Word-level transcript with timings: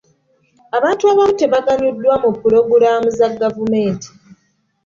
Abantu 0.77 1.03
abamu 1.11 1.33
tebaganyuddwa 1.41 2.13
mu 2.23 2.29
pulogulaamu 2.39 3.09
za 3.17 3.27
gavumenti. 3.41 4.07